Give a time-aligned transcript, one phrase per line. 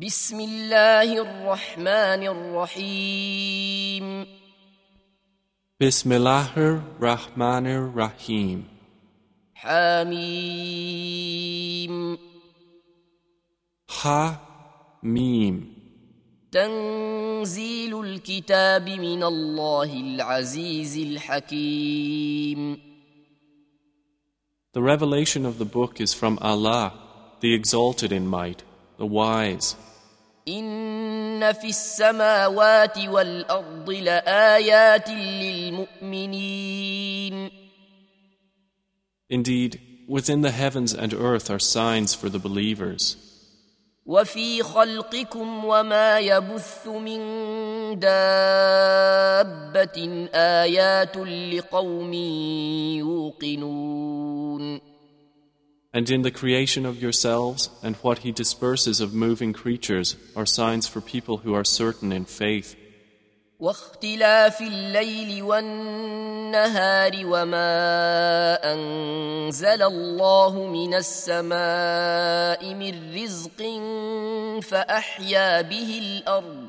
[0.00, 4.26] بسم الله الرحمن الرحيم
[5.80, 8.64] بسم الله الرحمن الرحيم
[9.54, 12.18] حميم
[13.90, 15.74] حميم
[16.52, 22.76] تنزيل الكتاب من الله العزيز الحكيم
[24.72, 26.92] The revelation of the book is from Allah,
[27.40, 28.62] the exalted in might,
[28.96, 29.76] the wise,
[30.50, 37.50] إن في السماوات والأرض لآيات للمؤمنين.
[39.32, 43.16] Indeed, within the heavens and earth are signs for the believers.
[44.06, 47.20] وفي خلقكم وما يبث من
[47.98, 48.08] دابة
[50.34, 52.12] آيات لقوم
[52.94, 54.89] يوقنون.
[55.92, 60.86] And in the creation of yourselves and what he disperses of moving creatures are signs
[60.86, 62.76] for people who are certain in faith.
[63.62, 67.80] واختلاف الليل والنهار وما
[68.74, 73.62] أنزل الله من السماء من رزق
[74.62, 76.68] فأحيا به الأرض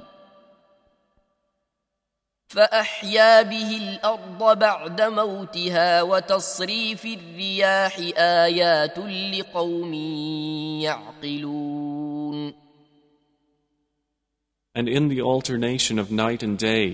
[2.51, 9.93] فأحيا به الأرض بعد موتها وتصريف الرياح آيات لقوم
[10.83, 12.53] يعقلون
[14.73, 16.85] And in the alternation of night and day,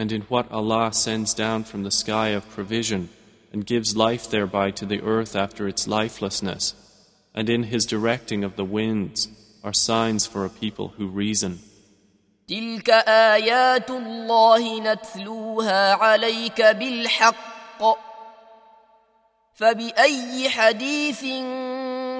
[0.00, 3.02] and in what Allah sends down from the sky of provision,
[3.52, 6.64] and gives life thereby to the earth after its lifelessness,
[7.36, 9.18] and in His directing of the winds,
[9.66, 11.52] are signs for a people who reason.
[12.48, 17.82] تلك ايات الله نتلوها عليك بالحق
[19.54, 21.24] فباي حديث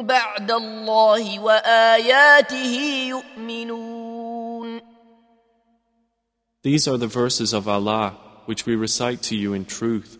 [0.03, 2.75] بعد الله واياته
[3.09, 4.07] يؤمنون
[6.65, 10.19] These are the verses of Allah which we recite to you in truth.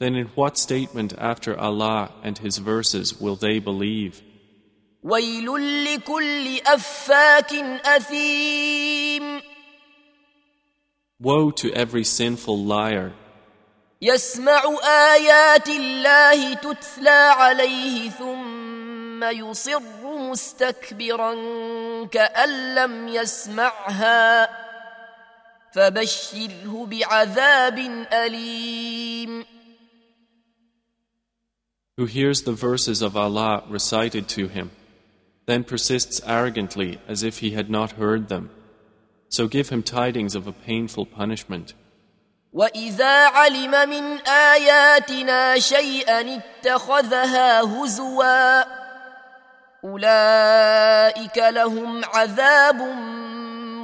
[0.00, 4.22] Then in what statement after Allah and His verses will they believe?
[5.06, 7.54] ويل لكل أفاك
[7.86, 9.40] أثيم
[11.20, 13.12] Woe to every sinful liar
[14.02, 14.62] يسمع
[15.14, 21.34] آيات الله تتلى عليه ثم يصر مستكبرا
[22.06, 24.48] كأن لم يسمعها
[25.74, 27.78] فبشره بعذاب
[28.12, 29.44] أليم
[31.98, 34.70] Who hears the verses of Allah recited to him
[35.46, 38.50] then persists arrogantly as if he had not heard them.
[39.28, 41.74] So give him tidings of a painful punishment.
[42.52, 48.62] وإذا علم من آياتنا شيئا اتخذها هزوا
[49.84, 52.76] أولئك لهم عذاب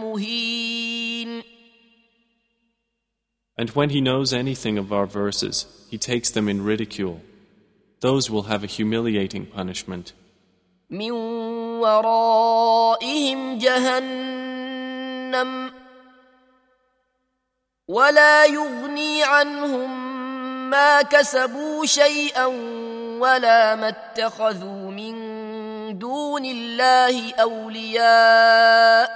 [0.02, 1.42] مهين
[3.58, 7.20] And when he knows anything of our verses, he takes them in ridicule.
[8.00, 10.12] Those will have a humiliating punishment.
[10.92, 15.72] من ورائهم جهنم
[17.88, 19.90] ولا يغني عنهم
[20.70, 22.46] ما كسبوا شيئا
[23.24, 25.16] ولا ما اتخذوا من
[25.98, 29.10] دون الله اولياء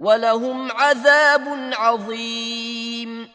[0.00, 3.28] ولهم عذاب عظيم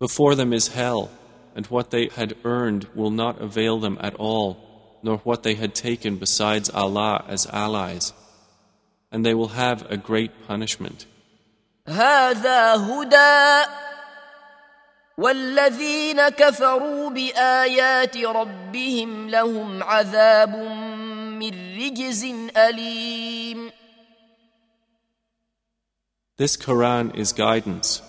[0.00, 1.10] Before them is hell,
[1.56, 4.50] and what they had earned will not avail them at all.
[5.02, 8.12] nor what they had taken besides Allah as allies,
[9.12, 11.06] and they will have a great punishment.
[15.20, 20.56] والذين كفروا بآيات ربهم لهم عذاب
[21.38, 22.24] من رجز
[22.56, 23.70] أليم
[26.36, 28.00] This Quran is guidance,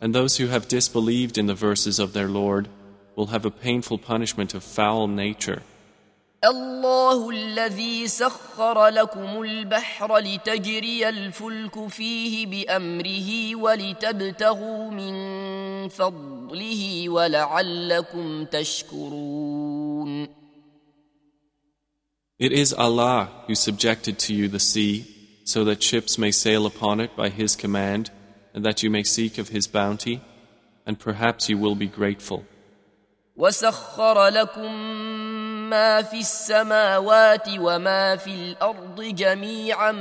[0.00, 2.68] and those who have disbelieved in the verses of their Lord
[3.16, 5.62] will have a painful punishment of foul nature.
[6.48, 20.44] الله الذي سخر لكم البحر لتجري الفلك فيه بأمره ولتبتغوا من فضله ولعلكم تشكرون
[22.36, 24.94] It is Allah who subjected to you the sea
[25.44, 28.10] so that ships may sail upon it by His command
[28.52, 30.20] and that you may seek of His bounty
[30.84, 32.44] and perhaps you will be grateful.
[33.36, 34.94] وسخر لكم
[36.02, 39.92] في السماوات وما في الارض جميعا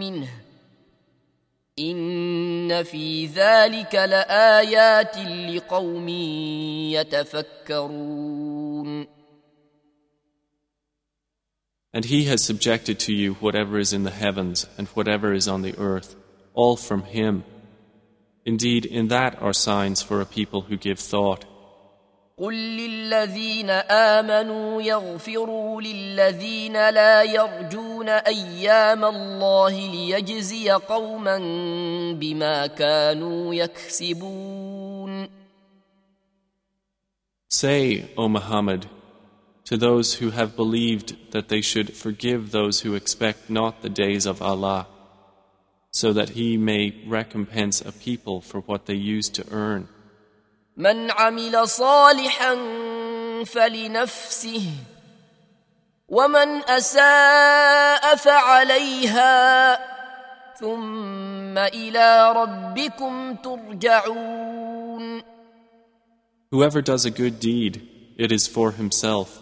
[0.00, 0.28] منه
[1.78, 5.16] ان في ذلك لايات
[5.52, 6.08] لقوم
[6.98, 9.12] يتفكرون
[11.98, 15.60] And he has subjected to you whatever is in the heavens and whatever is on
[15.66, 16.10] the earth,
[16.54, 17.34] all from him.
[18.52, 21.44] Indeed, in that are signs for a people who give thought.
[22.42, 31.36] قل للذين امنوا يغفروا للذين لا يرجون ايام الله ليجزي قوما
[32.20, 35.28] بما كانوا يكسبون
[37.64, 38.86] Say, O Muhammad,
[39.68, 44.24] to those who have believed that they should forgive those who expect not the days
[44.26, 44.82] of Allah,
[46.00, 49.82] so that He may recompense a people for what they used to earn.
[50.76, 52.54] من عمل صالحا
[53.46, 54.62] فلنفسه
[56.08, 59.78] ومن اساء فعليها
[60.60, 65.32] ثم الى ربكم ترجعون
[66.54, 67.74] Whoever does a good deed,
[68.18, 69.40] it is for himself,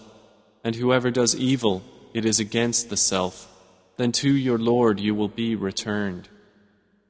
[0.62, 1.82] and whoever does evil,
[2.14, 3.48] it is against the self.
[3.96, 6.28] Then to your Lord you will be returned.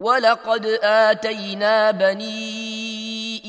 [0.00, 2.79] وَلَقَدْ آتَيْنَا بَنِي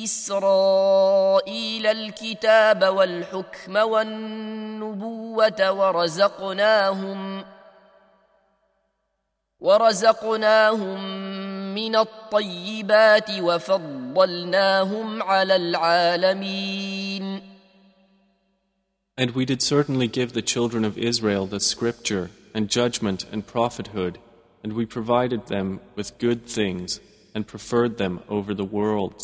[0.04, 7.46] إسرائيل الكتاب والحكم والنبوة ورزقناهم
[9.60, 11.00] ورزقناهم
[11.76, 17.42] من الطيبات وفضلناهم على العالمين.
[19.18, 22.26] And we did certainly give the children of Israel the scripture
[22.56, 24.16] and judgment and prophethood,
[24.64, 25.68] and we provided them
[25.98, 26.90] with good things
[27.36, 29.24] and preferred them over the worlds.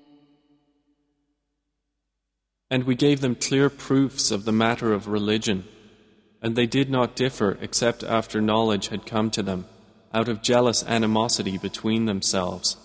[2.71, 5.65] And we gave them clear proofs of the matter of religion,
[6.41, 9.65] and they did not differ except after knowledge had come to them,
[10.13, 12.77] out of jealous animosity between themselves.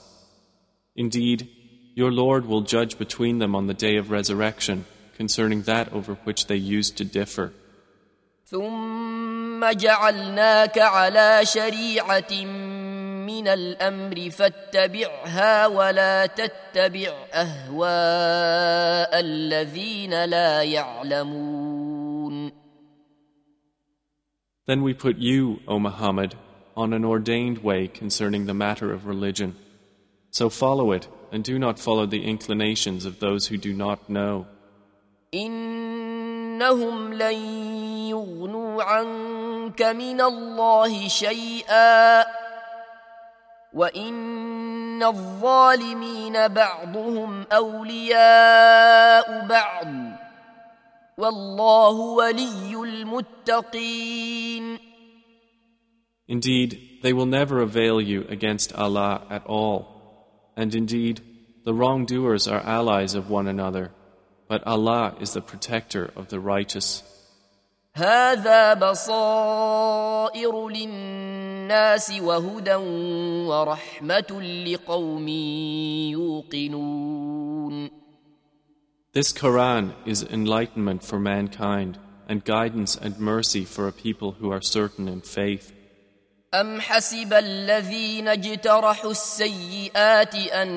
[0.96, 1.48] Indeed,
[1.94, 6.48] your Lord will judge between them on the day of resurrection concerning that over which
[6.48, 7.52] they used to differ.
[8.50, 12.46] ثم جعلناك على شريعة
[13.26, 22.56] من الامر فاتبعها ولا تتبع اهواء الذين لا يعلمون
[24.68, 26.34] Then we put you, O Muhammad,
[26.82, 29.50] on an ordained way concerning the matter of religion.
[30.38, 34.46] So follow it and do not follow the inclinations of those who do not know.
[35.34, 37.34] إنهم لن
[38.10, 42.24] يغنوا عنك من الله شيئا
[43.78, 45.02] Indeed,
[57.02, 60.50] they will never avail you against Allah at all.
[60.56, 61.20] And indeed,
[61.66, 63.90] the wrongdoers are allies of one another,
[64.48, 67.02] but Allah is the protector of the righteous.
[71.66, 72.74] للناس وهدى
[73.48, 75.28] ورحمة لقوم
[76.48, 77.90] يوقنون
[79.12, 84.60] This Quran is enlightenment for mankind and guidance and mercy for a people who are
[84.60, 85.72] certain in faith.
[86.60, 90.68] أم حسب الذين اجترحوا السيئات أن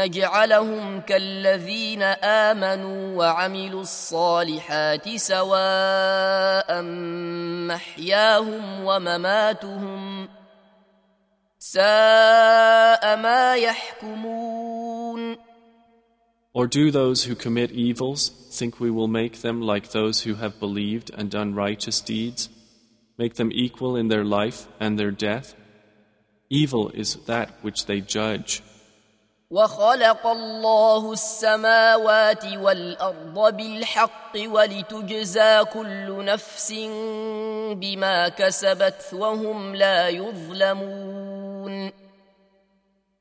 [0.00, 6.82] نجعلهم كالذين آمنوا وعملوا الصالحات سواء
[7.68, 10.28] محياهم ومماتهم
[11.58, 15.36] ساء ما يحكمون
[16.56, 20.60] Or do those who commit evils think we will make them like those who have
[20.60, 22.48] believed and done righteous deeds?
[23.16, 25.54] make them equal in their life and their death?
[26.50, 28.62] Evil is that which they judge.
[29.50, 36.72] وخلق الله السماوات والأرض بالحق ولتجزى كل نفس
[37.76, 41.92] بما كسبت وهم لا يظلمون.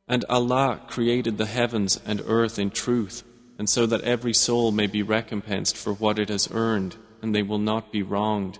[0.08, 3.24] And Allah created the heavens and earth in truth,
[3.60, 7.44] and so that every soul may be recompensed for what it has earned, and they
[7.44, 8.60] will not be wronged.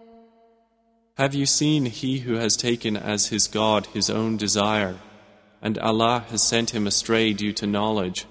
[1.17, 4.95] Have you seen he who has taken as his God his own desire,
[5.61, 8.25] and Allah has sent him astray due to knowledge,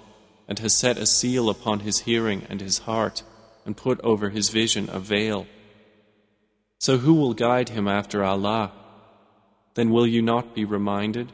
[0.49, 3.23] and has set a seal upon his hearing and his heart,
[3.67, 5.47] and put over his vision a veil?
[6.79, 8.73] So who will guide him after Allah?
[9.75, 11.33] Then will you not be reminded?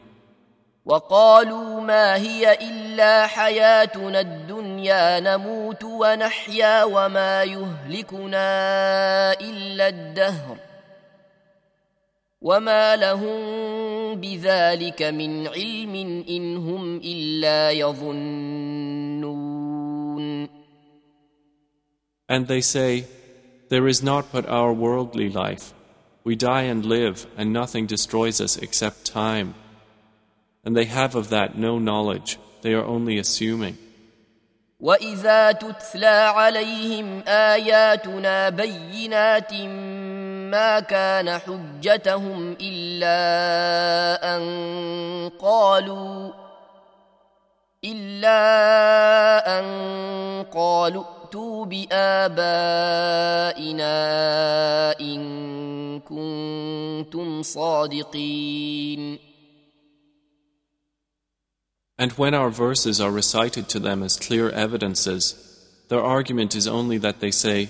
[0.85, 8.51] وقالوا ما هي إلا حياتنا الدنيا نموت ونحيا وما يهلكنا
[9.41, 10.57] إلا الدهر
[12.49, 13.39] وما لهم
[14.15, 20.47] بذلك من علم إن هم إلا يظنون
[22.35, 22.93] And they say,
[23.71, 25.65] There is naught but our worldly life.
[26.27, 29.49] We die and live, and nothing destroys us except time.
[30.65, 33.77] And they have of that no knowledge, they are only assuming.
[34.79, 39.53] وَإِذَا تُتْلَى عَلَيْهِمْ آيَاتُنَا بَيِّنَاتٍ
[40.49, 43.17] ما كان حجتهم إلا
[44.37, 44.41] أن
[45.41, 46.31] قالوا
[47.85, 48.31] إلا
[49.59, 49.65] أن
[50.53, 52.49] قالوا ائتوا بآبائنا
[55.01, 55.21] إن
[55.99, 59.19] كنتم صادقين.
[61.99, 65.23] And when our verses are recited to them as clear evidences,
[65.89, 67.69] their argument is only that they say,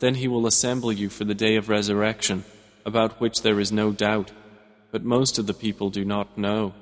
[0.00, 2.44] Then he will assemble you for the day of resurrection,
[2.86, 4.32] about which there is no doubt.
[4.90, 6.72] But most of the people do not know.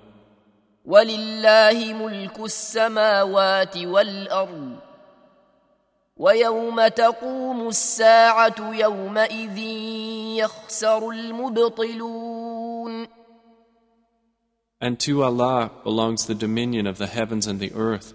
[14.80, 18.14] And to Allah belongs the dominion of the heavens and the earth.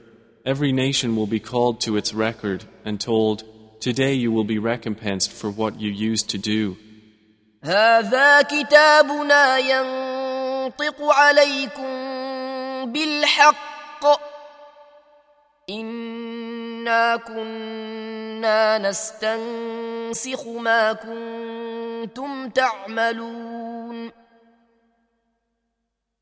[0.45, 3.43] Every nation will be called to its record and told,
[3.79, 6.77] Today you will be recompensed for what you used to do.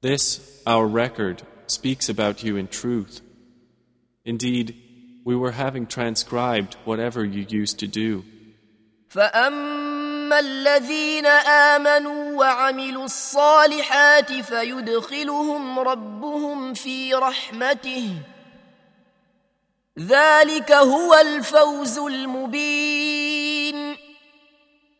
[0.01, 3.21] This, our record, speaks about you in truth.
[4.33, 4.67] Indeed,
[5.25, 8.23] we were having transcribed whatever you used to do.
[9.09, 18.13] فأما الذين آمنوا وعملوا الصالحات فيدخلهم ربهم في رحمته
[19.99, 23.95] ذلك هو الفوز المبين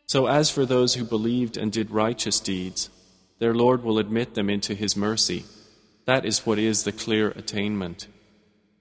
[0.08, 2.90] So as for those who believed and did righteous deeds,
[3.38, 5.44] their Lord will admit them into His mercy.
[6.08, 8.08] That is what is the clear attainment.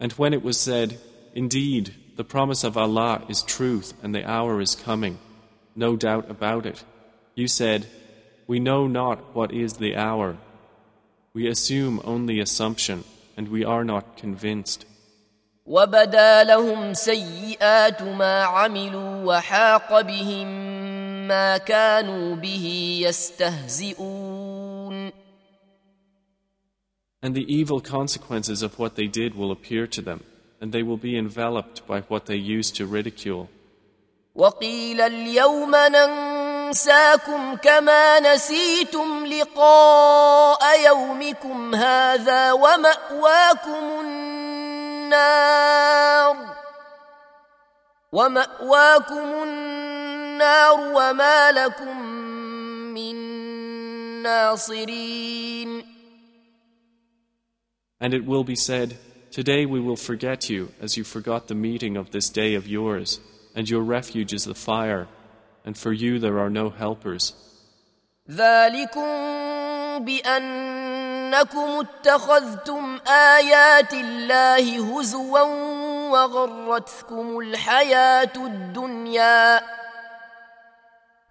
[0.00, 0.98] And when it was said,
[1.34, 5.18] Indeed, the promise of Allah is truth and the hour is coming,
[5.74, 6.84] no doubt about it,
[7.34, 7.86] you said,
[8.46, 10.36] We know not what is the hour.
[11.34, 13.04] We assume only assumption,
[13.36, 14.84] and we are not convinced.
[21.28, 24.27] ما كانوا به يستهزئون
[27.20, 30.22] and the evil consequences of what they did will appear to them,
[30.60, 33.48] and they will be enveloped by what they used to ridicule.
[34.34, 46.36] وقيل اليوم ننساكم كما نسيتم لقاء يومكم هذا ومأواكم النار
[48.12, 52.02] ومأواكم النار وما لكم
[52.94, 53.16] من
[54.22, 55.87] ناصرين
[58.00, 58.96] and it will be said,
[59.32, 63.20] Today we will forget you as you forgot the meeting of this day of yours,
[63.56, 65.08] and your refuge is the fire,
[65.64, 67.34] and for you there are no helpers.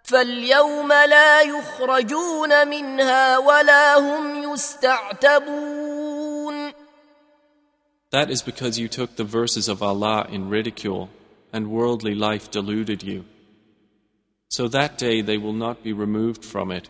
[0.07, 5.86] فاليوم لا يخرجون منها ولا هم يستعتبون
[8.11, 11.09] that is because you took the verses of Allah in ridicule,
[11.51, 13.25] and worldly life deluded you.
[14.49, 16.89] So that day they will not be removed from it,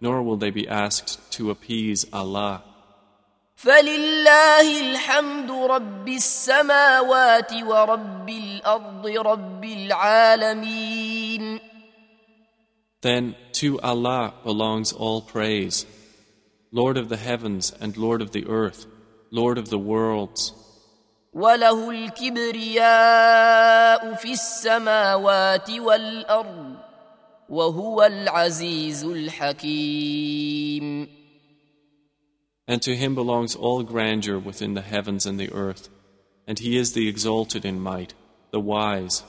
[0.00, 2.62] nor will they be asked to appease Allah.
[3.56, 11.60] فلله الحمد رب السماوات ورب الأرض رب العالمين.
[13.02, 15.86] Then to Allah belongs all praise,
[16.72, 18.86] Lord of the heavens and Lord of the earth.
[19.30, 20.52] Lord of the worlds.
[21.34, 26.74] وله الكبرياء في السماوات والأرض
[27.48, 31.08] وهو العزيز الحكيم.
[32.68, 35.88] And to him belongs all grandeur within the heavens and the earth,
[36.48, 38.14] and he is the exalted in might,
[38.52, 39.22] the wise,